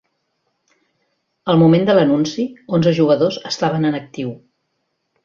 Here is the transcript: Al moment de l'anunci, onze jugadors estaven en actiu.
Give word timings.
Al 1.53 1.59
moment 1.63 1.85
de 1.89 1.95
l'anunci, 1.97 2.45
onze 2.79 2.95
jugadors 3.01 3.39
estaven 3.51 3.87
en 3.91 3.99
actiu. 3.99 4.33